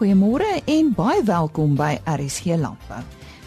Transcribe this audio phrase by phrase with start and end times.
[0.00, 3.02] Goeiemôre en baie welkom by RSG Landbou.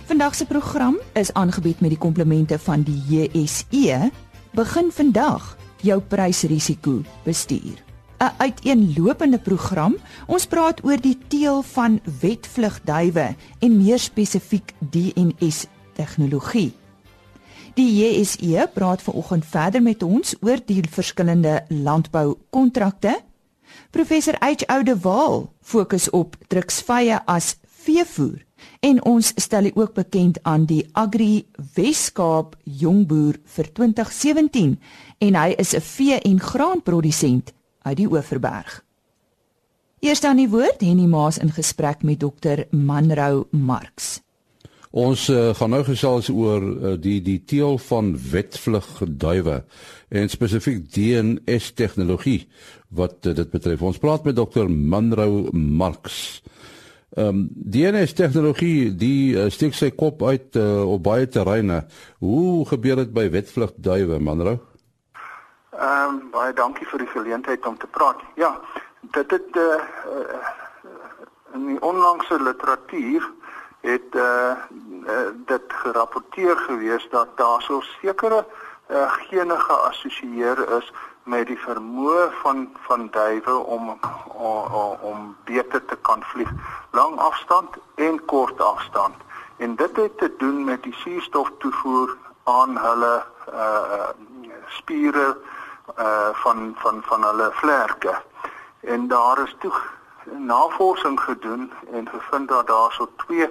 [0.05, 4.12] Vandag se program is aangebied met die komplemente van die JSE.
[4.54, 5.47] Begin vandag
[5.81, 7.81] jou prysrisiko bestuur.
[8.21, 9.97] 'n Uiteenlopende program.
[10.28, 16.73] Ons praat oor die teel van wetvlugduwe en meer spesifiek DNS tegnologie.
[17.73, 23.23] Die JSE praat vanoggend verder met ons oor die verskillende landboukontrakte
[23.91, 24.63] Professor H.
[24.68, 28.41] Oudewaal fokus op druksvye as veevoer
[28.80, 34.80] en ons stel ook bekend aan die Agri Weskaap Jongboer vir 2017
[35.20, 38.84] en hy is 'n vee- en graanprodusent uit die Oeverberg.
[39.99, 44.23] Eers dan die woord Henny Maas in gesprek met dokter Manrou Marx.
[44.93, 49.63] Ons uh, gaan nou gesels oor uh, die die teel van wetvlug duwe
[50.13, 52.43] en spesifiek DNS tegnologie
[52.93, 53.81] wat uh, dit betref.
[53.81, 56.43] Ons praat met dokter Manrou Marx.
[57.18, 61.87] Ehm um, DNS tegnologie die uh, steek sy kop uit uh, op baie terreine.
[62.21, 64.59] Hoe gebeur dit by wetvlug duwe Manrou?
[65.73, 68.22] Ehm um, baie dankie vir die geleentheid om te praat.
[68.38, 68.59] Ja,
[69.18, 69.81] dit het uh,
[70.14, 70.50] uh,
[71.58, 73.34] in die onlangse literatuur
[73.84, 74.52] het uh,
[75.06, 78.45] uh, dit gerapporteer gewees dat daar so sekere
[78.88, 80.92] uh, gene geassosieer is
[81.23, 84.00] met die vermoë van van duwe om
[85.02, 86.50] om, beter te kan vlieg.
[86.92, 89.16] Lang afstand en kort afstand.
[89.58, 94.09] En dit het te doen met die suurstof toevoer aan hulle uh
[94.68, 95.38] spiere
[96.00, 98.16] uh van van van hulle vlerke.
[98.80, 99.73] En daar is toe
[100.26, 103.50] navorsing gedoen en gevind dat daar so twee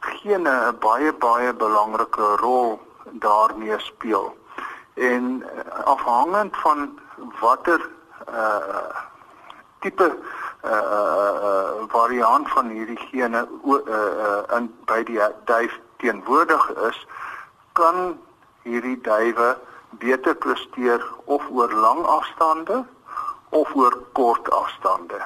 [0.00, 4.36] gene 'n baie baie belangrike rol daarmee speel
[4.94, 6.98] en uh, afhangend van
[7.40, 7.90] watter
[8.28, 9.00] uh
[9.80, 10.16] tipe
[10.64, 17.06] uh, uh variant van hierdie gene uh in by die duif teenwoordig is
[17.72, 18.18] kan
[18.62, 19.58] hierdie duwe
[19.90, 22.84] beter presteer of oor lang afstande
[23.48, 25.20] of oor kort afstande.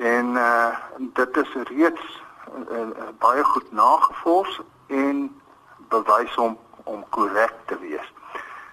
[0.00, 2.22] En uh dit is reeds
[2.70, 5.40] uh, uh, baie goed nagevors en
[5.88, 8.12] bewys om om korrek te wees.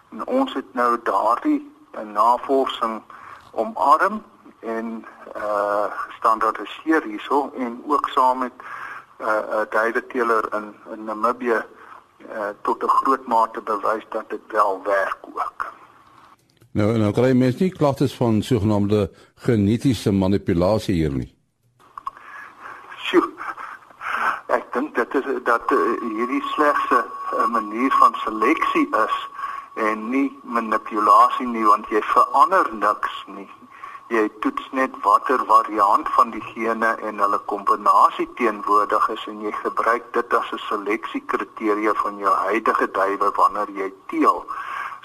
[0.09, 3.01] En ons het nou daardie uh, navorsing
[3.51, 4.23] omarm
[4.59, 5.05] en
[5.35, 8.53] uh gestandaardiseer hierso en ook saam met
[9.17, 11.61] uh, uh David Taylor in in Namibië
[12.31, 15.46] uh tot 'n groot mate bewys dat dit wel werk ook.
[16.77, 19.07] Nou nou kry mense nie klagtes van sogenaamde
[19.45, 21.29] genetiese manipulasie hier nie.
[23.01, 23.23] Sjoe.
[24.53, 29.17] Ek dink dit is dat uh, hierdie slegs 'n manier van seleksie is
[29.87, 33.49] en nie manipulasie nie want jy verander niks nie.
[34.13, 39.57] Jy toets net watter variant van die gene en hulle kombinasie teenwoordig is en jy
[39.65, 44.45] gebruik dit as 'n seleksiekriteria van jou huidige duwe wanneer jy teel.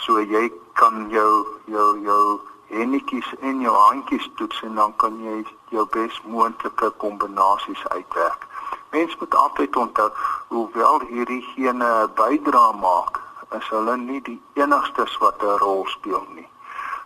[0.02, 5.44] So jy kan jou jou jou enetjies en jou handjies toets en dan kan jy
[5.70, 8.46] jou besmoontlike kombinasies uitwerk.
[8.90, 10.10] Mens moet altyd onthou
[10.48, 13.20] hoewel hierdie gene bydra maak
[13.58, 16.48] is hulle nie die enigstes wat 'n rol speel nie.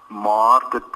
[0.06, 0.88] Maar dit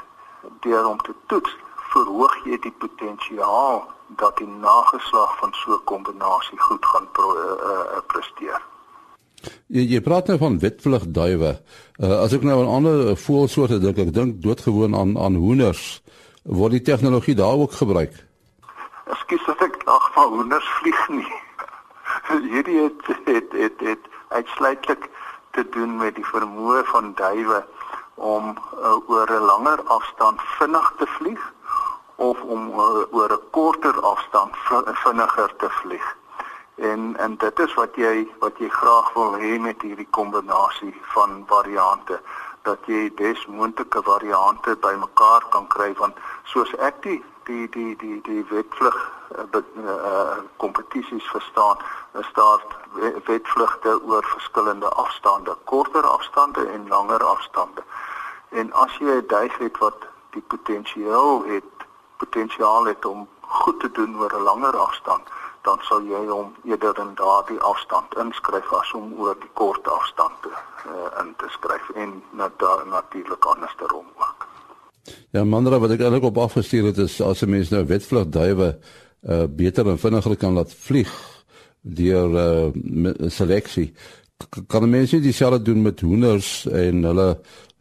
[0.61, 1.57] deur om te toets,
[1.93, 7.45] verhoog jy die potensiaal dat die nageslag van so 'n kombinasie goed gaan pro, uh,
[7.71, 8.70] uh, presteer.
[9.71, 11.53] Jy, jy praat nou van wetvlug duwe.
[12.01, 16.03] Uh, as ek nou aan ander voëlsoorte dink, ek dink doodgewoon aan aan hoenders,
[16.45, 18.17] word die tegnologie daar ook gebruik.
[19.11, 21.31] Ekskuus as ek ag van hoenders vlieg nie.
[22.53, 25.09] Hierdie het het het, het uitsluitlik
[25.57, 27.65] te doen met die vermoë van duwe
[28.15, 31.53] om uh, oor 'n langer afstand vinnig te vlieg
[32.17, 34.53] of om uh, oor 'n korter afstand
[35.03, 36.17] vinniger te vlieg.
[36.81, 41.43] En en dit is wat jy wat jy graag wil hê met hierdie kombinasie van
[41.47, 42.21] variante
[42.63, 48.21] dat jy des moontlike variante bymekaar kan kry want soos ek die die die die
[48.25, 48.99] die wetvlug
[49.37, 51.77] uh, kompetisies verstaan
[52.13, 52.65] is daar
[53.25, 57.83] wetvlugte oor verskillende afstande, korter afstande en langer afstande.
[58.49, 61.75] En as jy 'n duif het wat die potensiaal het,
[62.17, 65.23] potensiaal het om goed te doen oor 'n langer afstand,
[65.63, 70.37] dan sal jy hom eerder in daardie afstand inskryf as om oor die kort afstand
[70.45, 72.23] te uh, in te skryf en
[72.91, 74.47] natuurlik andersom ook.
[75.31, 78.79] Ja, manre wat ek eintlik op afgestuur het is as 'n mens nou wetvlug duwe
[79.29, 81.13] uh beter en vinniger kan laat vlieg
[81.81, 83.93] deur uh seleksie
[84.67, 87.29] kan mense nie dieselfde doen met hoenders en hulle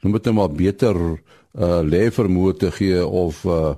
[0.01, 3.73] noem dit net nou maar beter uh leefvermoë te gee of uh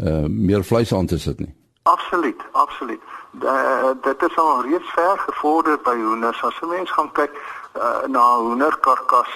[0.00, 1.54] uh meer vleis aan te sit nie.
[1.82, 3.00] Absoluut, absoluut.
[3.38, 6.42] Da, dit is al reeds ver gevorder by hoenders.
[6.42, 7.32] As 'n mens gaan kyk
[7.76, 9.28] uh, na 'n hoenderkarkas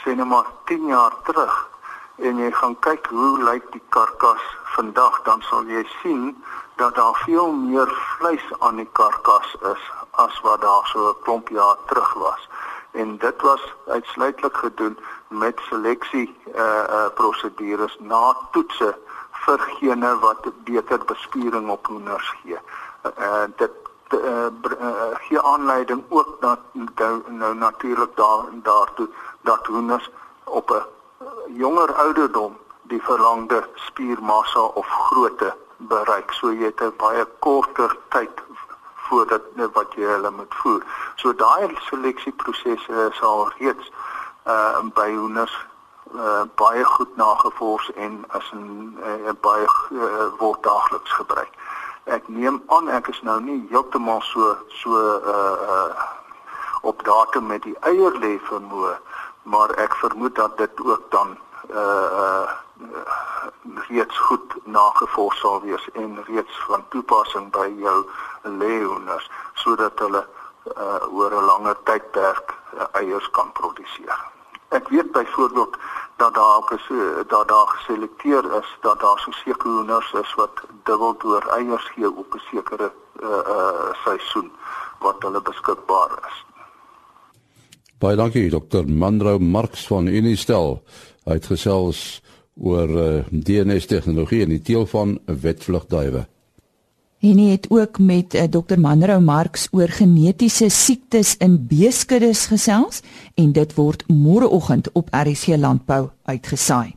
[0.00, 1.68] sê net maar 10 jaar terug
[2.16, 4.44] en jy gaan kyk hoe lyk die karkas
[4.76, 6.44] vandag, dan sal jy sien
[6.76, 11.48] dat daar veel meer vleis aan die karkas is as wat daar so 'n klomp
[11.48, 12.48] jaar terug was.
[12.90, 14.98] En dit was uitsluitlik gedoen
[15.28, 18.98] met seleksie uh uh prosedures na toetse
[19.44, 22.58] vir gene wat beter bespiering op hoenders gee.
[23.18, 23.70] Uh dit
[24.14, 24.46] uh,
[24.80, 29.08] uh, gee aanleiding ook dat nou, nou natuurlik daar daartoe
[29.40, 30.10] dat hoenders
[30.44, 30.84] op 'n
[31.56, 36.32] jonger ouderdom die verlangde spiermassa of grootte bereik.
[36.32, 38.30] So jy het 'n baie korter tyd
[38.94, 39.42] voordat
[39.72, 40.82] wat jy hulle moet voer.
[41.14, 43.92] So daai seleksieprosesse sal reeds
[44.46, 45.66] uh by hoenders
[46.14, 51.52] uh, baie goed nagevors en as 'n uh, baie uh, word daagliks gebruik.
[52.06, 54.94] Ek neem aan ek is nou nie heeltemal so so
[55.34, 56.04] uh uh
[56.86, 58.92] op datum met die eier lê vermoë,
[59.42, 61.34] maar ek vermoed dat dit ook dan
[61.70, 62.46] uh uh
[63.88, 67.98] reeds goed nagevors sal wees en reeds van toepassing by jou
[68.42, 70.22] leeuers sodat hulle
[70.76, 74.18] uh oor 'n langer tydperk uh, eiers kan produseer.
[74.68, 75.76] Ek weet byvoorbeeld
[76.16, 76.86] dat daar op is
[77.28, 82.10] dat daar geselekteer is dat daar so sekere hoenders is wat dubbel deur eiers gee
[82.16, 82.92] op 'n sekere
[83.22, 84.52] uh uh seisoen
[84.98, 86.44] wat hulle beskikbaar is.
[87.98, 88.84] Baie dankie Dr.
[88.84, 90.82] Mandro Marx van Unistel.
[91.24, 92.22] Hy het gesels
[92.56, 96.26] oor uh, DNS tegnologie en die teel van wetvlugduwe.
[97.20, 98.76] En hy het ook met uh, Dr.
[98.80, 103.00] Manrou Marx oor genetiese siektes in beeskuddes gesels
[103.34, 106.96] en dit word môreoggend op RC Landbou uitgesaai.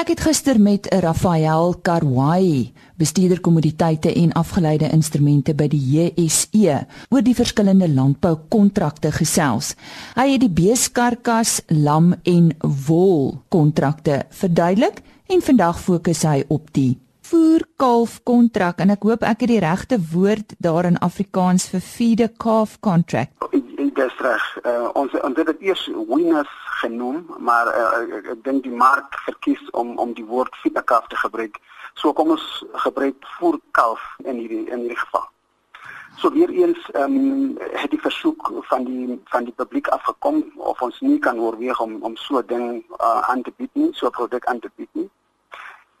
[0.00, 6.86] Ek het gister met 'n Rafael Karwai, bestuurder kommoditeite en afgeleide instrumente by die JSE,
[7.08, 9.74] oor die verskillende landboukontrakte gesels.
[10.14, 16.98] Hy het die beeskarkas, lam en wol kontrakte verduidelik en vandag fokus hy op die
[17.30, 22.22] voerkalf kontrak en ek hoop ek het die regte woord daar in Afrikaans vir feed
[22.24, 23.34] a calf contract.
[23.50, 24.46] Dit is reg.
[24.64, 29.62] Uh, ons ons het dit eers winners genoem, maar uh, ek dink die mark verkies
[29.82, 31.60] om om die woord feed a calf te gebruik.
[31.94, 32.46] So kom ons
[32.86, 35.28] gebruik voerkalf in hierdie in hierdie geval.
[36.20, 40.82] So weer eens ehm um, het die versoek van die van die publiek afgekom of
[40.82, 42.68] ons nie kan oorweeg om om so 'n ding
[42.98, 45.10] uh, aan te bied nie, so 'n produk aan te bied nie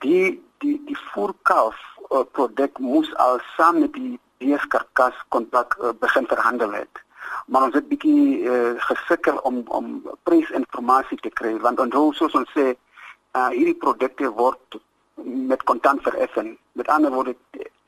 [0.00, 1.78] die die die voerkalf
[2.10, 7.02] uh, produk moes al saam met die beeskarkas kontrak uh, begin verhandel het.
[7.46, 9.90] Maar ons het bietjie uh, gesukkel om om
[10.28, 14.80] prysinformasie te kry want onthou soos ons sê uh, hierdie produkte word
[15.24, 16.56] met kontant vereffen.
[16.72, 17.36] Met ander woorde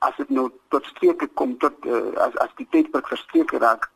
[0.05, 3.89] as dit nou tot streke kom tot uh, as as die tydperk verstreek raak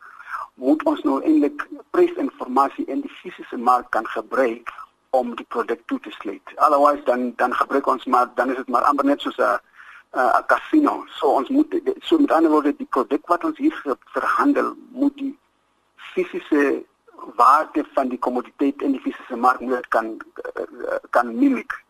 [0.56, 4.72] moet ons nou eintlik prysinformasie in die fisiese mark kan gebruik
[5.18, 6.52] om die produk toe te sluit.
[6.56, 9.58] Alhoewel dan dan gebruik ons maar dan is dit maar amper net soos 'n
[10.12, 11.04] 'n casino.
[11.18, 15.38] So ons moet so met ander woorde die produk wat ons hier verhandel moet die
[15.96, 16.84] fisiese
[17.36, 20.16] waarde van die kommoditeit in die fisiese mark moet kan
[21.10, 21.84] kan mimik.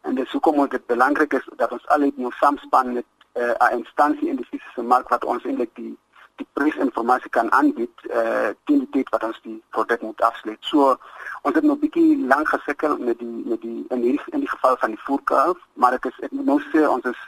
[0.00, 3.76] En dis hoekom dit belangrik is dat ons al net nou samspan met uh, 'n
[3.76, 5.98] instansie in die fisiese mark wat ons eintlik die
[6.40, 10.58] die prysinformasie kan aanbied eh uh, die tyd wat ons die produk moet afsluit.
[10.60, 10.96] So
[11.42, 14.54] ons het nog 'n bietjie lank gesukkel met die met die in hierdie in die
[14.54, 17.22] geval van die voerkalf, maar ek is ek moet nou sê ons is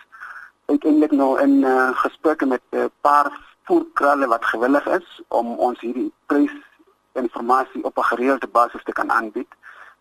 [0.66, 3.28] uiteindelik nou in uh, gesprekke met 'n uh, paar
[3.64, 9.52] voerkralle wat gewillig is om ons hierdie prysinformasie op 'n gereelde basis te kan aanbied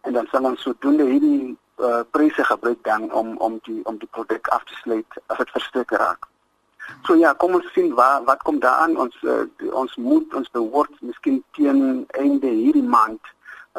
[0.01, 4.11] en dan sal ons sodoende hierdie uh, pryse gebruik dan om om die om die
[4.11, 6.30] produk af te sluit as dit versteek raak.
[7.05, 11.01] So ja, kom ons sien wat wat kom daaraan ons uh, ons moet ons behoort
[11.01, 13.21] miskien teen einde hierdie maand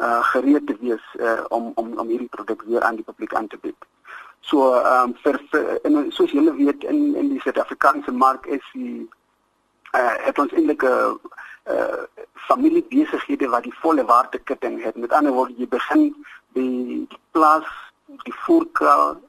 [0.01, 3.47] uh gereed te wees uh om om om hierdie produk weer aan die publiek aan
[3.47, 3.89] te bied.
[4.41, 8.65] So ehm um, vir, vir en soos julle weet in in die Suid-Afrikaanse mark is
[8.73, 9.07] die
[9.93, 11.19] uh het ons eintlik 'n
[11.75, 12.03] uh
[12.47, 14.95] familiebesighede wat die volle waardeketting het.
[14.95, 16.09] Met ander woorde, jy begin
[16.53, 17.69] by die plaas,
[18.23, 19.21] die voerkraal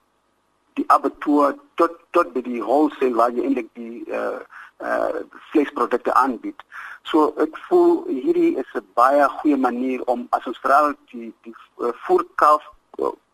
[0.79, 4.41] die abattoir tot tot by die wholesale waar jy eintlik die uh
[4.83, 6.63] uh vleisprodukte aanbied.
[7.11, 11.55] So ek voel hierdie is 'n baie goeie manier om as ons veral die die
[11.79, 12.67] uh, voerkalf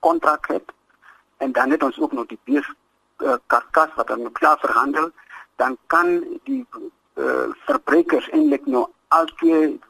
[0.00, 0.72] kontrak uh, het
[1.38, 2.68] en dan het ons ook nog die bees
[3.18, 5.10] uh, karkas wat dan klaar verhandel,
[5.56, 6.66] dan kan die
[7.14, 9.80] uh, verbruikers eintlik nou altyd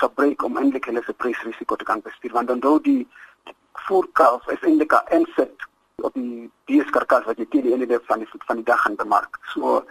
[0.00, 3.08] gebruik om eintlik hulle se prysrisiko te kan bestuur want dan dou die
[3.86, 5.68] voerkalf is eintlik 'n inset
[6.02, 9.38] op die beeskarkas wat jy teen die einde van die van die dag gaan bemark.
[9.54, 9.82] So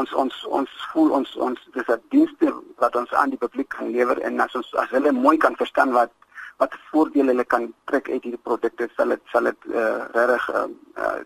[0.00, 3.90] ons ons ons voel ons ons dis 'n dienste wat ons aan die publiek kan
[3.90, 6.12] lewer en as ons as hulle mooi kan verstaan wat
[6.56, 10.68] wat voordele hulle kan trek uit hierdie produkte sal dit sal dit uh, regtig uh,
[10.96, 11.20] uh,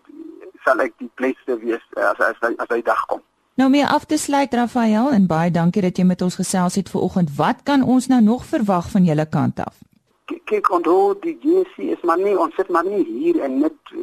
[0.65, 3.21] sal ek die beste wees uh, as as as hy dag kom.
[3.55, 6.89] Nou meer af te sluit Rafael en baie dankie dat jy met ons gesels het
[6.89, 7.29] vanoggend.
[7.37, 9.79] Wat kan ons nou nog verwag van julle kant af?
[10.25, 13.95] Kyk, onthou die JC is maar nie ons sit maar nie hier en net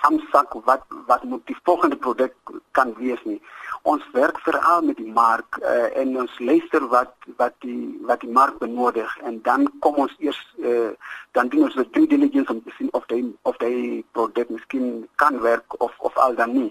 [0.00, 2.34] samsak wat wat moet die volgende produk
[2.70, 3.40] kan wees nie.
[3.82, 8.30] Ons werk veral met die mark uh, en ons luister wat wat die wat die
[8.30, 10.90] mark benodig en dan kom ons eers uh,
[11.32, 15.08] dan doen ons die due diligence om te sien of die of die produk miskien
[15.16, 16.70] kan werk of of al dan nie.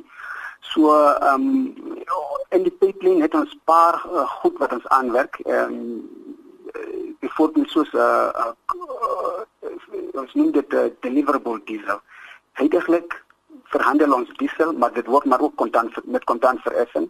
[0.59, 1.97] So ehm um,
[2.49, 5.39] in die pipeline het ons paar uh, goed wat ons aanwerk.
[5.45, 6.39] Ehm um,
[7.19, 11.99] byvoorbeeld soos 'n uh, uh, uh, ons noem dit uh, deliverable diesel.
[12.59, 13.23] Heidiglik
[13.63, 17.09] verhandel ons diesel, maar dit word maar ook kontant met kontant vereffing.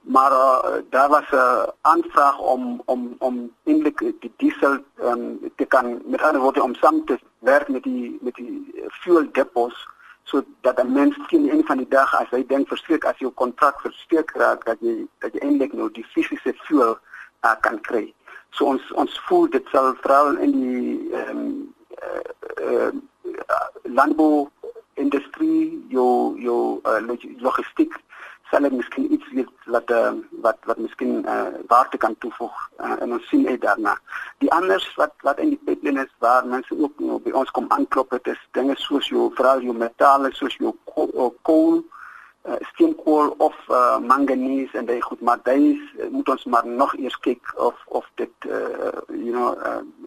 [0.00, 5.64] Maar uh, daar was 'n uh, aanvraag om om om eintlik die diesel um, te
[5.64, 9.88] kan met ander woorde om saam te werk met die met die fuel depots
[10.22, 13.32] so dat 'n mens teen een van die dag as hy dink verskrik as jou
[13.32, 16.98] kontrak versteek raak dat jy dat jy eintlik nou die fisiese fuel
[17.44, 18.14] uh, kan kry.
[18.50, 22.92] So ons ons voel dit sal veral in die ehm um, uh,
[23.50, 24.48] uh, landbou
[25.00, 27.00] industrie jou jou uh,
[27.40, 27.96] logistiek
[28.50, 29.28] sal dit miskien iets
[29.70, 30.12] wat uh,
[30.44, 33.94] wat wat miskien uh, waarde kan toevoeg en ons sien dit daarna.
[34.42, 38.10] Die anders wat wat in die pipeline is waar mense ook by ons kom aanklop
[38.16, 40.74] het is dinge soos jou veral jou metale soos jou
[41.46, 41.84] kool,
[42.48, 43.56] uh, steenkool of
[44.02, 48.10] manganese en dit goed maar dit uh, moet ons maar nog eers kyk of of
[48.14, 49.54] dit uh, you know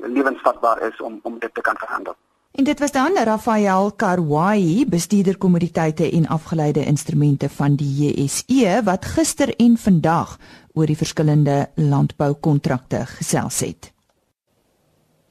[0.02, 2.16] lewensvatbaar is om om dit te kan verhandel.
[2.54, 9.06] En dit was dan Rafael Karwai, bestuurder kommoditeite en afgeleide instrumente van die JSE wat
[9.06, 10.38] gister en vandag
[10.74, 13.90] oor die verskillende landboukontrakte gesels het.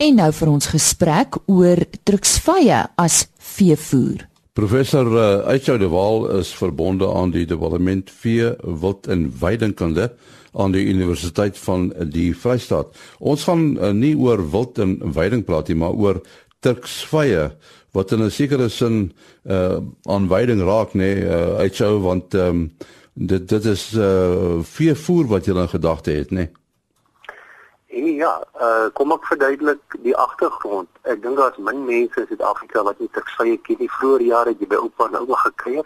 [0.03, 4.27] En nou vir ons gesprek oor truksvye as veevoer.
[4.53, 8.51] Professor uh, Aitjou de Waal is verbonde aan die departement vee,
[8.83, 10.11] wild en weidingkunde
[10.53, 12.93] aan die Universiteit van die Vrystaat.
[13.19, 16.21] Ons gaan uh, nie oor wild en weiding praat nie, maar oor
[16.63, 17.51] Turksvye
[17.93, 19.13] wat in 'n sekere sin
[19.45, 19.79] uh
[20.09, 22.77] aanwyding raak nê nee, uh, uitsou want ehm um,
[23.13, 26.47] dit dit is uh vier voer wat jy in gedagte het nê.
[26.47, 28.17] Nee?
[28.17, 30.89] Ja, uh kom ek verduidelik die agtergrond.
[31.03, 33.91] Ek dink daar's min mense in Suid-Afrika wat nie Turksvye ken nie.
[33.99, 35.83] Vroeger jare het jy by oupa en ouma gekry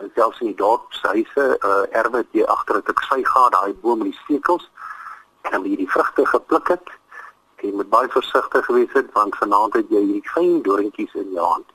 [0.00, 4.12] en selfs in die dorpshuise uh erwe jy agter 'n Turksvy gehad, daai boom met
[4.12, 4.70] die stekels
[5.42, 6.88] en dan jy die vrugte gepluk het
[7.62, 11.46] jy moet baie versigtig wees het want vanaand het jy hierdie fyn doringkies in jou
[11.46, 11.68] hand.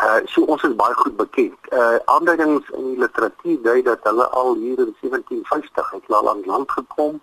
[0.00, 1.70] Uh so ons is baie goed bekend.
[1.76, 6.42] Uh aanduidings in die literatuur dui dat hulle al hier in 1750 het al aan
[6.52, 7.20] land gekom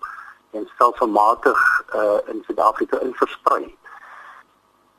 [0.51, 1.63] en stelselmatig
[1.95, 3.75] uh in Suid-Afrika in versprei.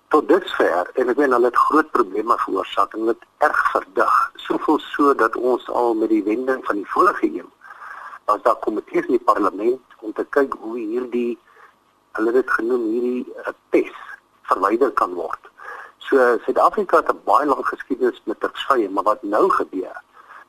[0.09, 4.17] Tot dusver en ek weet hulle het groot probleme veroorsaak en dit erg verdig.
[4.49, 7.47] Soveel so dat ons al met die wending van die vorige eeu
[8.29, 11.39] was daar komitees in die parlement om te kyk hoe hierdie
[12.13, 13.95] hulle het genoem hierdie uh, pes
[14.43, 15.51] verwyder kan word.
[16.09, 20.03] So Suid-Afrika het 'n baie lang geskiedenis met tersvye, maar wat nou gebeur?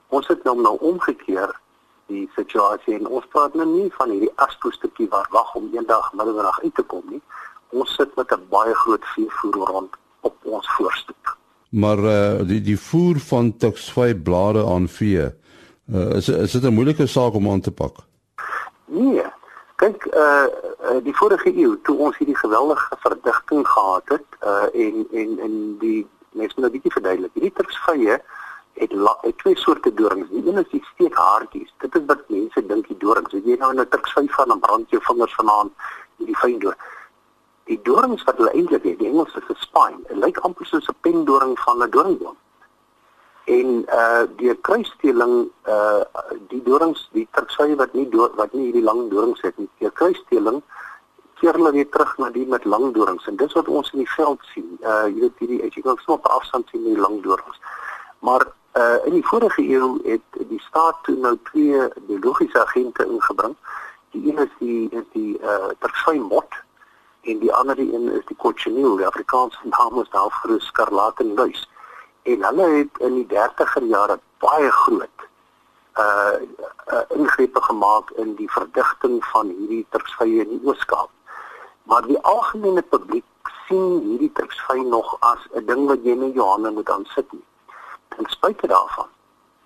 [0.07, 1.59] Ons het nou nou omgekeer
[2.07, 6.61] die situasie en ons praat nou nie van hierdie aspoestetjie waar wag om eendag middag
[6.63, 7.21] uit te kom nie.
[7.69, 11.37] Ons sit met 'n baie groot veevoer rond op ons voorstoep.
[11.69, 15.25] Maar uh, die die voer van tersvye blare aan vee
[15.93, 17.95] uh, is is dit 'n moeilike saak om aan te pak?
[18.85, 19.25] Nee,
[19.79, 20.47] Kyk, uh,
[21.03, 26.01] die vorige eeu toe ons hierdie geweldige verdigting gehad het, uh en en en die
[26.35, 27.31] mens moet 'n bietjie verduidelik.
[27.33, 30.29] Hierdie tersvye het, het twee soorte dorings.
[30.29, 31.73] Die een is die steekhaartjies.
[31.77, 33.33] Dit is wat mense dink die dorings.
[33.33, 35.71] As jy nou 'n tersvy van 'n brand jou vingers vanaand
[36.17, 36.81] hierdie fyn doring.
[37.63, 40.03] Die dorings wat hulle eintlik het, die Engels is 'n spine.
[40.07, 42.37] Dit lyk amper soos 'n pendoring van 'n doringboom
[43.49, 43.69] en
[44.01, 46.01] uh die kruissteeling uh
[46.51, 49.91] die dorings die tersy wat nie do wat nie hierdie lang dorings het nie die
[50.01, 50.61] kruissteeling
[51.39, 53.27] keer hulle weer terug na die met lang dorings.
[53.27, 54.69] En dis wat ons in die veld sien.
[54.83, 57.59] Uh jy weet hierdie jy kan so op afstand sien die lang dorings.
[58.27, 58.45] Maar
[58.79, 63.55] uh in die vorige eeu het die staat toe nou twee biologiese agente ingebring.
[64.11, 66.59] Die een is die is die uh tersy mot
[67.29, 71.67] en die ander een is die cochineal die Afrikaanse naam is daarvoor skarlatenluis
[72.23, 75.27] en hulle het in die 30er jare baie groot
[75.99, 76.35] uh,
[76.93, 81.09] uh ingrepe gemaak in die verdigting van hierdie tersvye in die Ooskaap.
[81.83, 86.71] Maar die algemene publiek sien hierdie tersvy nog as 'n ding wat jy jou hande
[86.71, 87.45] moet aansit nie.
[88.19, 89.07] ten spyte daarvan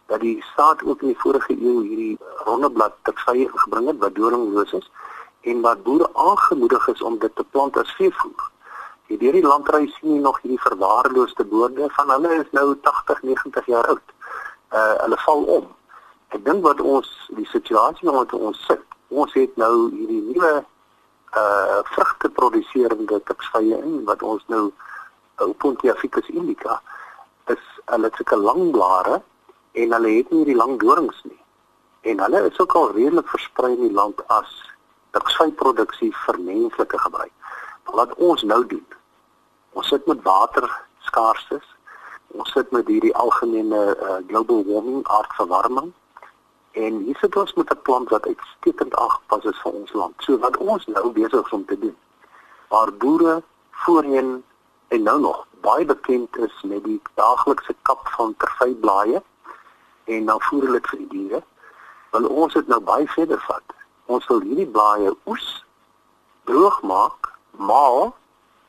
[0.06, 4.74] dat die staat ook in die vorige eeu hierdie rondeblad tersye gebring het wat doringloos
[4.80, 4.90] is
[5.42, 8.52] en wat boere aangemoedig is om dit te plant as veevoer.
[9.12, 13.24] Die deur die landry sien jy nog hierdie verwaarloosde boorde van hulle is nou 80,
[13.30, 14.14] 90 jaar oud.
[14.72, 15.68] Uh hulle val om.
[16.34, 20.54] Ek dink wat ons die situasie waarin ons sit, ons het nou hierdie nuwe
[21.42, 26.80] uh vrugte produseerende tersye in wat ons nou uh, Opuntia ficus indica
[27.52, 29.20] is hulle het sulke lang blare
[29.74, 31.40] en hulle het nie die lang dorings nie.
[32.08, 34.52] En hulle is ook al redelik versprei in die land as
[35.18, 37.34] tersvyproduksie vir menslike gebruik.
[37.84, 38.86] Wat ons nou doen.
[39.74, 40.68] Ons sit met water
[41.00, 41.66] skaarstes.
[42.28, 45.94] Ons sit met hierdie algemene uh, global warming, aardverwarming.
[46.72, 50.14] En hier sit ons met 'n plant wat uitstekend aangepas is vir ons land.
[50.18, 51.98] So wat ons nou besig is om te doen.
[52.70, 54.44] Waar boere voorheen
[54.88, 59.22] en nou nog baie bekend is met die daaglikse kap van terfyblaaie
[60.04, 61.44] en dan voer hulle dit vir die diere.
[62.12, 63.76] Wil ons dit nou baie verder vat.
[64.06, 65.66] Ons wil hierdie blaaie oes,
[66.44, 68.16] droog maak, maal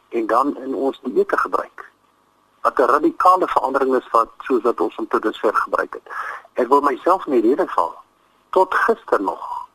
[0.09, 1.91] en dan in ons dieete gebruik.
[2.61, 6.07] Wat 'n radikale verandering is wat soos wat ons om tot dusver gebruik het.
[6.53, 7.95] Ek wil myself nie rede val.
[8.51, 9.69] Tot gister nog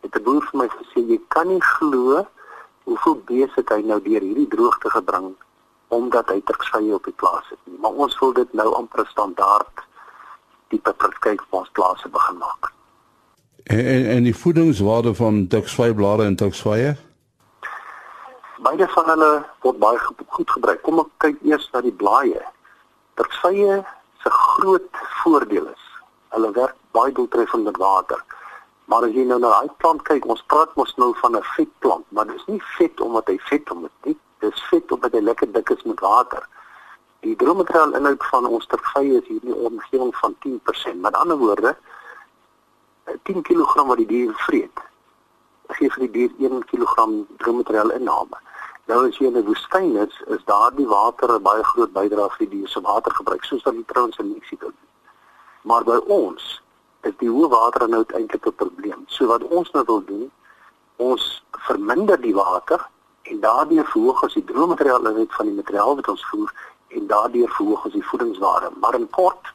[0.00, 2.26] het 'n boer vir my gesê jy kan nie glo
[2.84, 5.34] hoeveel besig hy nou deur hierdie droogte gebring
[5.88, 7.78] omdat hy tersvye op die plaas het nie.
[7.78, 9.84] Maar ons wil dit nou amper standaard
[10.68, 12.72] tipe praktyk vir ons plase begin maak.
[13.64, 16.96] En en, die voedingswaarde van tersvyblare en tersvye?
[18.60, 19.30] Beide van hulle
[19.64, 19.98] word baie
[20.36, 20.82] goed gebruik.
[20.84, 22.42] Kom ek kyk eers na die blaaie.
[23.16, 23.78] Tersvye
[24.20, 25.86] se groot voordeel is
[26.34, 28.20] hulle werk baie doeltreffend met water.
[28.90, 32.04] Maar as jy nou na daai plant kyk, ons praat mos nou van 'n vetplant,
[32.10, 35.20] maar dit is nie vet omdat hy vet om dit nie dis vet omdat hy
[35.20, 36.44] lekker dik is met water.
[37.20, 41.00] Die droommateriaal inhoud van ons tervye is hierdie omgewing van 10%.
[41.00, 41.76] Met ander woorde
[43.22, 44.84] 10 kg wat die dier vreet.
[45.68, 47.08] Gee vir die dier 1 kg
[47.42, 48.40] droommateriaal inname.
[48.90, 52.48] Nou as jy in 'n woestyn is, is daardie water 'n baie groot bydrae vir
[52.54, 54.90] die se watergebruik, soos wat die trouens in Mexiko doen.
[55.62, 56.62] Maar by ons
[57.08, 59.04] is die hoë waterinhoud eintlik 'n probleem.
[59.06, 60.30] So wat ons nou wil doen,
[60.96, 62.80] ons verminder die water
[63.22, 66.50] en daardeur verhoog ons die droommateriaal inhoud van die materiaal wat ons voer
[66.88, 68.70] en daardeur verhoog ons die voedingswaarde.
[68.80, 69.54] Maar in kort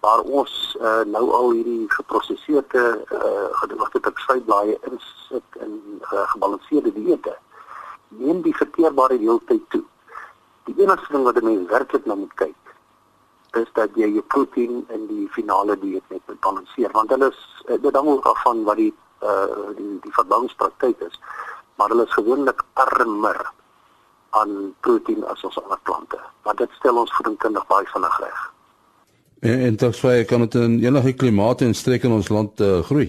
[0.00, 7.36] waar ons uh, nou al hierdie geproseserde uh, gedroogde teksvylblaaie insit in uh, gebalanseerde dieete
[8.08, 9.82] neem die verteerbare deeltyd toe.
[10.66, 12.54] Die enigste ding wat mense werklik nou moet kyk
[13.56, 17.42] is dat jy jou proteïen in die finale dieet net moet balanseer want hulle is
[17.80, 18.92] dit hang ook af van wat die
[19.24, 21.16] uh, die die verbouingspraktyk is
[21.76, 23.40] maar hulle is gewoonlik armer
[24.30, 26.18] aan proteïen as ons ander plante.
[26.44, 28.42] Maar dit stel ons voedingskundig baie vinnig reg.
[29.40, 32.80] En, en dit sê kan dit in enige klimaat en streek in ons land uh,
[32.88, 33.08] groei.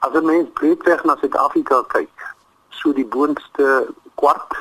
[0.00, 2.28] As jy mens breedweg na Suid-Afrika kyk,
[2.80, 3.86] so die boonste
[4.20, 4.56] kwart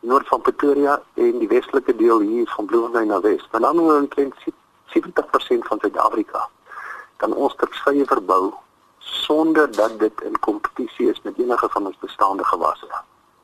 [0.00, 4.34] noord van Pretoria en die westelike deel hier van Bloemfontein na Wes, dan dan omtrent
[4.92, 6.48] 70% van Suid-Afrika
[7.16, 8.44] kan ons terwyl verbou
[8.98, 12.88] sonder dat dit in kompetisie is met enige van ons bestaande gewasse.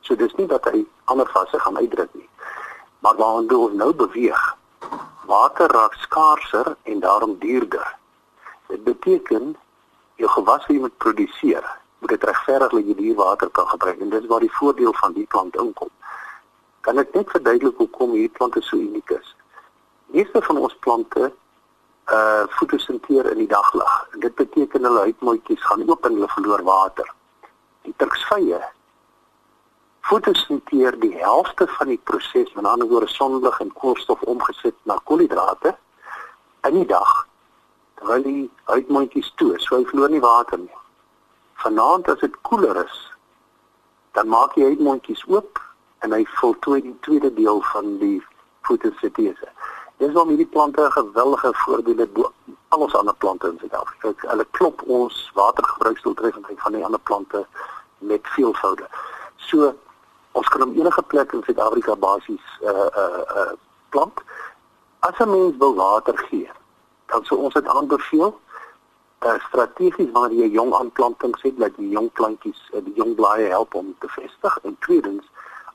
[0.01, 2.29] So dis nie dat hy ander vasse gaan uitdruk nie.
[2.99, 4.43] Maar waar ons nou beweeg,
[5.25, 7.95] water raak skaarser en daarom duurder.
[8.67, 9.55] Dit beteken
[10.15, 11.65] jou gewas wat jy moet produseer,
[11.99, 14.93] moet dit regverdig dat jy die water kan gebruik en dit is waar die voordeel
[14.93, 15.89] van die plant inkom.
[16.81, 19.35] Kan ek net verduidelik hoekom hierdie plante so uniek is?
[20.13, 21.31] Meeste van ons plante
[22.07, 23.93] uh fotosinteer in die daglig.
[24.23, 27.09] Dit beteken hulle huidmoetjies gaan oop en hulle verloor water.
[27.83, 28.61] Die turksvye
[30.07, 35.75] fotosinteer die helfte van die proses, met ander woorde sonlig en koolstof omgesit na koolhidrate
[36.67, 37.11] in die dag.
[37.99, 40.77] Terwyl die huidmoetjies toe, so hy verloor nie water nie.
[41.63, 42.97] Vanaand as dit koeler is,
[44.17, 45.61] dan maak die huidmoetjies oop
[46.05, 48.17] en hy voltooi die tweede deel van die
[48.67, 49.49] fotosintese.
[49.97, 52.31] Dis waarom hierdie plante 'n geweldige voordeel het bo
[52.69, 54.29] al ons ander plante in Suid-Afrika.
[54.29, 57.45] Hulle klop ons watergebruiksdoeltreffendheid van die ander plante
[57.97, 58.87] met veelvoude.
[59.35, 59.73] So
[60.31, 63.51] ons kan op enige plek in Suid-Afrika basies uh, uh, uh,
[63.89, 64.21] plant
[64.99, 66.49] as 'n mens wil water gee.
[67.05, 68.39] Dan sou ons dit aanbeveel
[69.25, 73.47] uh, strategies waar jy jong aanplantings het dat die jong plantjies uh, die jong blaaie
[73.49, 75.25] help om te vestig en tweedens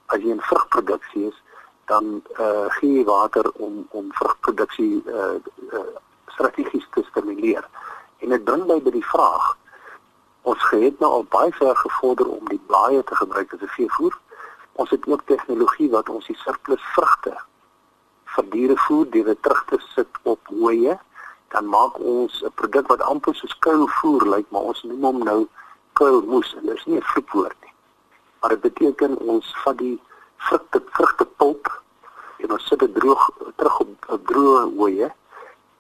[0.07, 1.43] as jy 'n vrugproduksie is
[1.87, 5.35] dan uh, gee jy water om om vrugproduksie uh,
[5.73, 5.87] uh,
[6.27, 7.69] strategies te stimuleer.
[8.19, 9.57] En dit bring my by die vraag
[10.43, 14.19] ons het nou al baie ver gevorder om die blaaie te gebruik as 'n veevoer.
[14.73, 17.35] Ons het ook tegnologie wat ons die surplus vrugte
[18.25, 20.99] vir dierevoer deur dit terug te sit op hoëye,
[21.53, 25.41] dan maak ons 'n produk wat amper soos kuilvoer lyk, maar ons noem hom nou
[25.93, 27.75] kuilmoes en dit is nie 'n vloekwoord nie.
[28.41, 30.01] Maar dit beteken ons vat die
[30.37, 31.83] vrugte vrugtepulp
[32.39, 35.13] en ons sit dit droog terug op, op droë hoëye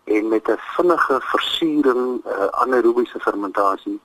[0.05, 4.01] en met 'n vinnige versuuring uh, anaerobiese fermentasie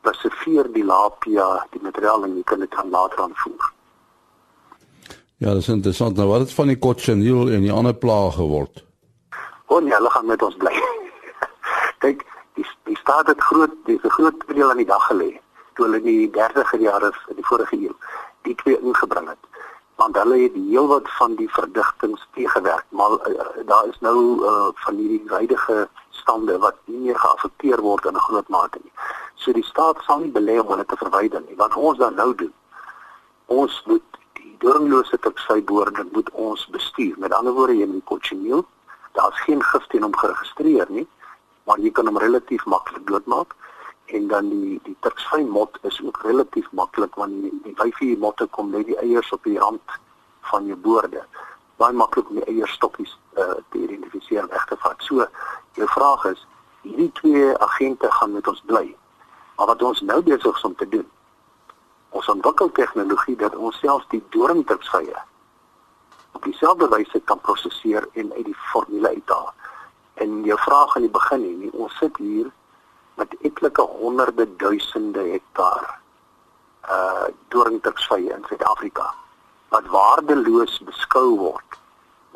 [0.00, 3.72] passiveer die lapia die materiaal en jy kan dit dan later aanvoer.
[5.36, 6.16] Ja, dit is interessant.
[6.16, 8.84] Nou wat het van die cochineal en die ander plaag geword?
[9.68, 10.72] Oh nee, hulle gaan met ons bly.
[12.04, 12.24] Kyk,
[12.56, 15.40] die die staat het groot, dis 'n groot deel aan die dag gelê
[15.74, 17.94] toe hulle in die 30er jare in die vorige eeu
[18.48, 19.44] die twee ingebring het.
[20.00, 24.68] Want hulle het die heelwat van die verdigtings teëgewerk, maar uh, daar is nou uh,
[24.74, 28.92] van hierdie huidige stande wat nie meer geaffekteer word in 'n groot mate nie.
[29.34, 31.56] So die staat sal nie belê om hulle te verwyder nie.
[31.56, 32.54] Wat ons dan nou doen,
[33.46, 37.14] ons moet die doringlose tipsyboorde moet ons bestuur.
[37.18, 38.64] Met ander woorde, jy moet cochineal,
[39.18, 41.06] daar's geen gif teen hom geregistreer nie,
[41.66, 43.54] maar jy kan hom relatief maklik doodmaak
[44.16, 48.46] en dan die die tipsyn mot is ook relatief maklik want die die vyfie motte
[48.56, 49.96] kom net die eiers op die rand
[50.50, 51.24] van jou boorde.
[51.82, 55.04] Baie maklik om die eierstokkies uh, te identifiseer en weg te vat.
[55.08, 55.26] So
[55.76, 56.46] jou vraag is,
[56.86, 58.86] hierdie twee agente gaan met ons bly.
[59.58, 61.06] Maar wat ons nou besig is om te doen,
[62.16, 65.26] ons ontwikkel tegnologie dat ons selfs die doringdrupsvye
[66.38, 69.52] op dieselfde wyse kan prosesseer en uit die formule uithaal.
[70.14, 72.50] En jou vraag aan die begin hier, nie, ons sit hier
[73.18, 75.86] met etlike honderde duisende hektaar
[76.88, 79.08] uh doringdrupsvye in Suid-Afrika
[79.74, 81.78] wat waardeloos beskou word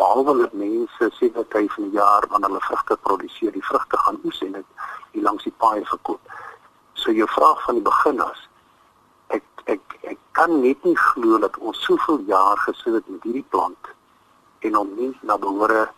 [0.01, 4.19] behalwe dat mense seker tyd van die jaar wanneer hulle vrugte produseer, die vrugte gaan
[4.25, 6.35] oes en dit hier langs die paaie verkoop.
[6.99, 8.43] So jou vraag van die begin af
[9.39, 13.49] ek ek ek kan net nie glo dat ons soveel jaar gesit het met hierdie
[13.55, 13.93] plant
[14.67, 15.89] en hom nie na behoore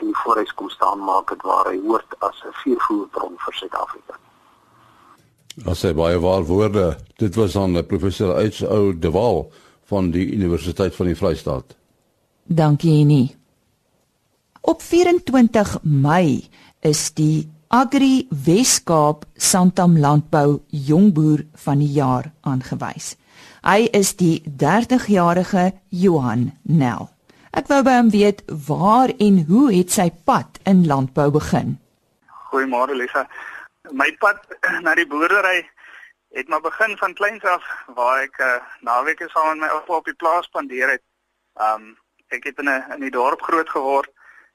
[0.00, 4.14] in die forest kom staan maak het waar hy hoort as 'n vuurvoerbron vir Suid-Afrika.
[5.66, 8.92] As hy baie waar woorde, dit was aan professor H.O.
[8.92, 9.50] De Waal
[9.84, 11.76] van die Universiteit van die Vrystaat.
[12.44, 13.36] Dankie Jenny.
[14.60, 16.48] Op 24 Mei
[16.80, 23.16] is die Agri Weskaap Santam Landbou Jongboer van die jaar aangewys.
[23.60, 27.10] Hy is die 30-jarige Johan Nel.
[27.52, 31.74] Ek wou by hom weet waar en hoe het sy pad in landbou begin?
[32.48, 33.26] Goeiemôre Lisa.
[33.92, 34.40] My pad
[34.86, 35.60] na die boerdery
[36.32, 37.66] het maar begin van kleins af
[37.98, 41.04] waar ek uh, naweke saam met my oupa op die plaas spandeer het.
[41.60, 41.98] Um
[42.32, 44.08] ek het in 'n in die dorp groot geword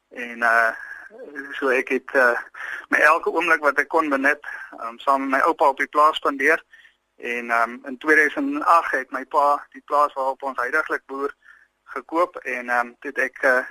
[0.09, 0.71] en uh
[1.59, 2.33] so ek het uh,
[2.89, 4.41] my elke oomblik wat ek kon benut
[4.81, 6.63] um, saam met my oupa op die plaas spandeer
[7.15, 11.33] en um, in 2008 het my pa die plaas waarop ons heidaglik boer
[11.95, 13.63] gekoop en um, toe het ek uh,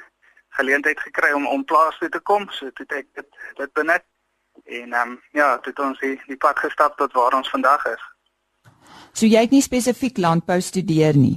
[0.57, 2.49] geleentheid gekry om om plaas toe te kom.
[2.51, 4.05] So toe het ek dit dit benut
[4.65, 8.05] en um, ja toe het ons die, die pad gestap tot waar ons vandag is.
[9.13, 11.37] So jy het nie spesifiek landbou studeer nie?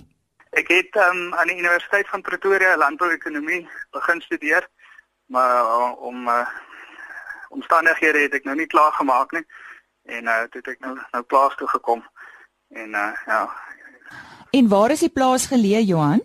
[0.57, 4.65] Ek het um, aan die Universiteit van Pretoria landbouekonomie begin studeer
[5.27, 6.47] maar uh, om uh,
[7.49, 9.43] omstandighede het ek nou nie klaar gemaak nie
[10.07, 12.03] en uh, toe het ek nou nou plaas toe gekom
[12.75, 13.41] en uh, ja
[14.55, 16.21] En waar is die plaas geleë Johan?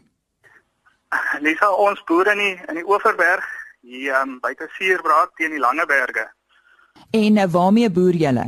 [1.45, 3.47] Lisa ons boer in die in die Oeverberg
[3.83, 6.29] hier um, buite Suurbraak teen die Langeberge.
[7.11, 8.47] En uh, waarmee boer julle?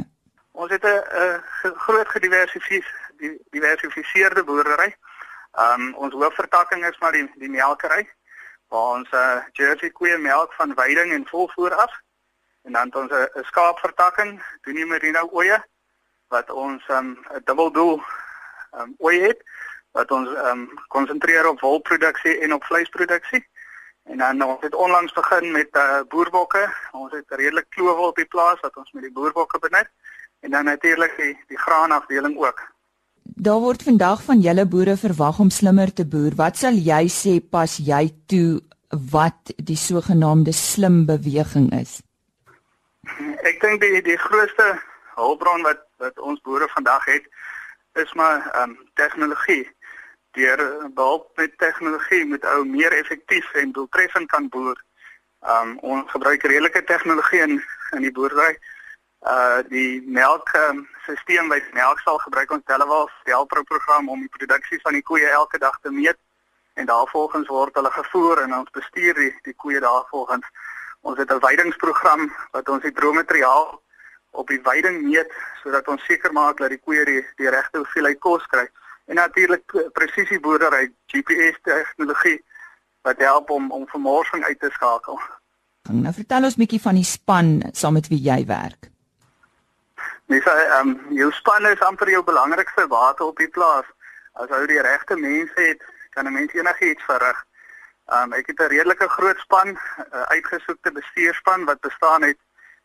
[0.52, 1.42] Ons het 'n
[1.86, 4.94] groot gediversifiseerde diversifiseerde boerdery.
[5.58, 8.08] Um ons hoofvertakking is maar die die melkery
[8.68, 11.92] waar ons uh, Jersey koeie melk van veiding en volvoer af
[12.64, 15.58] en dan het ons 'n skaapvertakking, doen nie merino oeye
[16.28, 17.08] wat ons 'n um,
[17.44, 18.02] dubbel doel
[18.78, 19.40] um, oeye het
[19.92, 23.46] wat ons um, konsentreer op wolproduksie en op vleisproduksie.
[24.04, 26.64] En dan ons het onlangs begin met uh, boerbokke.
[26.92, 29.88] Ons het redelik klowel op die plaas wat ons met die boerbokke benut
[30.40, 32.72] en dan natuurlik die die graanafdeling ook.
[33.22, 36.34] Daar word vandag van julle boere verwag om slimmer te boer.
[36.36, 38.60] Wat sal jy sê pas jy toe
[39.10, 42.02] wat die sogenaamde slim beweging is?
[43.48, 44.66] Ek dink die die grootste
[45.14, 47.26] hulpbron wat wat ons boere vandag het
[48.02, 49.64] is maar ehm um, tegnologie.
[50.34, 54.78] Deur behulp met tegnologie met ou meer effektief en doeltreffend kan boer.
[55.40, 57.62] Ehm um, ons gebruik redelike tegnologie in
[57.92, 58.58] in die boerdery
[59.24, 64.80] uh die melk um, stelsel by melkstal gebruik ons Telewal Delpro program om die produksie
[64.82, 66.18] van die koeie elke dag te meet
[66.74, 70.44] en daarvolgens word hulle gevoer en ons bestuur die die koeie daarvolgens
[71.04, 73.82] ons het 'n weidingsprogram wat ons die droommateriaal
[74.30, 78.18] op die weiding meet sodat ons seker maak dat die koeie die, die regte hoeveelheid
[78.18, 78.66] kos kry
[79.06, 82.38] en natuurlik presisieboerdery GPS tegnologie
[83.02, 85.20] wat help om om vermorsing uit te skakel.
[85.92, 88.88] Nou vertel ons bietjie van die span saam met wie jy werk.
[90.32, 93.84] Dis ehm um, jou span is amper jou belangrikste water op die plaas.
[94.32, 97.44] As jy die regte mense het, kan 'n mens enigiets verrig.
[98.12, 102.38] Um, ek het 'n redelike groot span, uh, uitgesoekte bestuurspan wat bestaan uit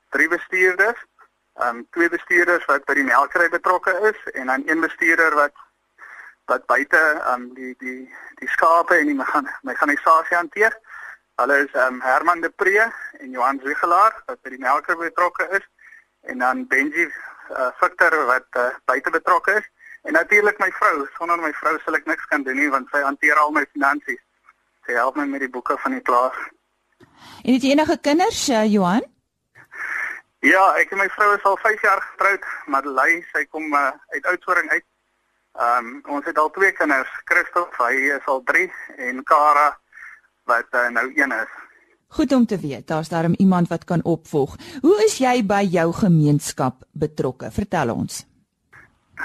[0.10, 1.06] drie bestuurders,
[1.64, 5.56] um, twee bestuurders wat by die melkery betrokke is en dan een bestuurder wat
[6.46, 7.02] wat buite
[7.34, 9.20] um, die die die skape en die
[9.62, 10.78] mekanisasie hanteer.
[11.36, 12.88] Hulle is um, Herman de Pre
[13.20, 15.68] en Johan Zwigelaar wat by die melkery betrokke is
[16.22, 19.70] en dan Benji uh, Victor wat uh, buite betrokke is
[20.04, 21.08] en natuurlik my vrou.
[21.18, 24.24] Sonder my vrou sal ek niks kan doen nie want sy hanteer al my finansies.
[24.90, 26.38] Sy help my met die boeke van die plaas.
[27.46, 29.04] En het jy enige kinders, uh, Johan?
[30.42, 33.92] Ja, ek en my vrou is al 5 jaar getroud, maar Lei, sy kom uh,
[34.16, 34.86] uit Oudtshoorn uit.
[35.60, 38.66] Ehm um, ons het al twee kinders, Christof, hy is al 3
[39.10, 39.68] en Kara
[40.50, 41.52] wat uh, nou 1 is.
[42.18, 44.56] Goed om te weet, daar's daarom iemand wat kan opvolg.
[44.82, 47.52] Hoe is jy by jou gemeenskap betrokke?
[47.54, 48.24] Vertel ons.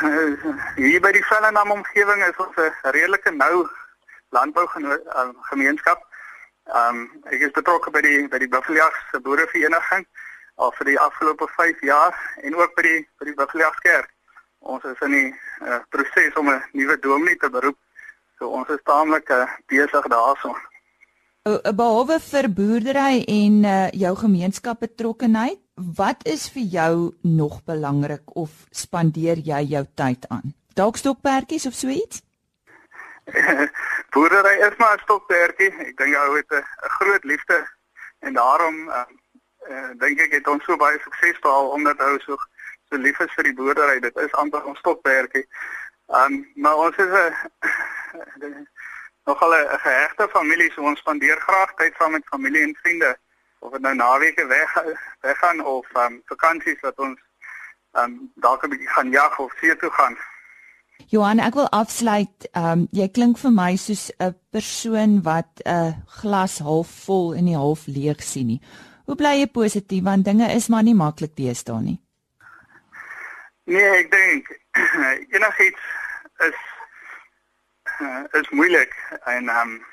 [0.03, 0.37] Uh,
[0.77, 3.64] hier by die Vellenham omgewing is ons 'n redelike nou
[4.37, 6.03] landbougemeenskap.
[6.73, 10.07] Ehm um, ek is betrokke by die by die Buffeljags boerevereniging
[10.57, 14.11] al vir die afgelope 5 jaar en ook by die by die Buffeljagskerk.
[14.64, 17.79] Ons is in die uh, proses om 'n nuwe dominee te beroep.
[18.38, 20.55] So ons is taamlik uh, besig daarso.
[21.44, 28.51] Behalwe vir boerdery en uh, jou gemeenskap betrokkenheid, wat is vir jou nog belangrik of
[28.70, 30.55] spandeer jy jou tyd aan?
[30.75, 32.23] Dalk stokperdjies of so iets?
[34.13, 35.73] Boerdery is maar 'n stokperdjie.
[35.79, 36.65] Ek dink jy het 'n
[36.99, 37.69] groot liefde
[38.19, 39.05] en daarom uh,
[39.69, 42.37] uh, dink ek het ons so baie sukses behaal omdat hy so
[42.89, 44.01] so lief is vir die boerdery.
[44.01, 45.47] Dit is amper ons stokperdjie.
[46.07, 47.33] Um, maar ons is 'n
[49.29, 53.17] nogal 'n gehegte familie, so ons spandeer graag tyd saam met familie en vriende.
[53.59, 54.83] Of dit nou naweke weg
[55.21, 57.21] weggaan of um, vakansies wat ons
[57.93, 60.19] um, dalk 'n bietjie gaan jag of see toe gaan.
[61.11, 62.48] Johan, ek wil afsluit.
[62.52, 67.44] Ehm um, jy klink vir my soos 'n persoon wat 'n glas half vol en
[67.44, 68.61] nie half leeg sien nie.
[69.07, 71.98] Hoe bly jy positief want dinge is maar nie maklik deesdae nie.
[73.64, 74.48] Nee, ek dink
[75.37, 75.83] enigiets
[76.48, 76.59] is
[78.00, 79.85] uh, is moeilik en ehm um,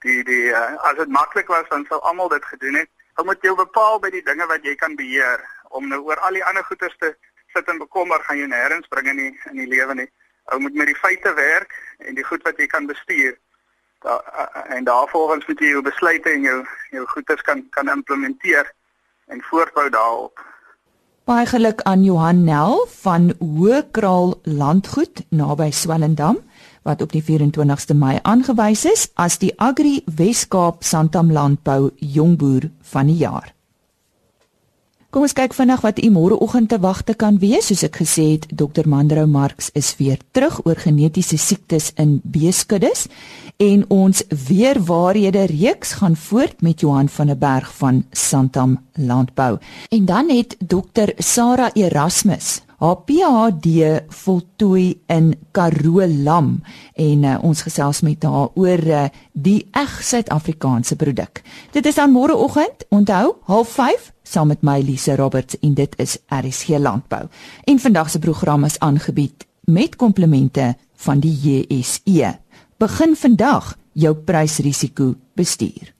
[0.00, 2.90] die die uh, as dit maklik was dan sou almal dit gedoen het.
[3.18, 6.32] Ou moet jy bepaal by die dinge wat jy kan beheer om nou oor al
[6.38, 7.14] die ander goederes te
[7.52, 10.08] sit en bekommer gaan jou nêrens bring in die, in die lewe nie.
[10.44, 13.36] Ou moet met die feite werk en die goed wat jy kan bestuur.
[14.00, 14.16] Da,
[14.68, 18.72] en daarvolgens moet jy jou besluite en jou jou goederes kan kan implementeer
[19.28, 20.40] en voortbou daarop.
[21.28, 26.40] Baie geluk aan Johan Nel van Hoëkraal Landgoed naby Swellendam
[26.82, 33.12] wat op die 24ste Mei aangewys is as die Agri Weskaap Santam Landbou Jongboer van
[33.12, 33.52] die jaar.
[35.10, 37.66] Kom ons kyk vinnig wat u môreoggend te wagte kan wees.
[37.66, 38.86] Soos ek gesê het, Dr.
[38.86, 43.08] Mandrou Marx is weer terug oor genetiese siektes in beeskuddes
[43.58, 49.58] en ons weerwaarhede reeks gaan voort met Johan van der Berg van Santam Landbou.
[49.90, 51.10] En dan het Dr.
[51.18, 56.62] Sarah Erasmus haar PhD voltooi in Karoo lam
[56.96, 61.42] en uh, ons gesels met haar oor uh, die eg Suid-Afrikaanse produk.
[61.76, 66.78] Dit is aan môreoggend, onthou, 05:30 saam met my Lise Roberts en dit is RSG
[66.78, 67.26] Landbou.
[67.64, 72.36] En vandag se program is aangebied met komplimente van die JSE.
[72.78, 75.99] Begin vandag jou prysrisiko bestuur.